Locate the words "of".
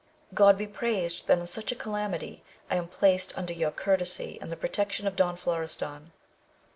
5.05-5.15